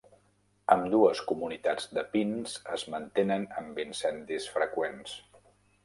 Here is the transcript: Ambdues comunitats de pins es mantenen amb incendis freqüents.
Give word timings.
Ambdues 0.75 1.21
comunitats 1.33 1.87
de 1.99 2.05
pins 2.15 2.57
es 2.79 2.87
mantenen 2.97 3.47
amb 3.63 3.81
incendis 3.87 4.53
freqüents. 4.59 5.19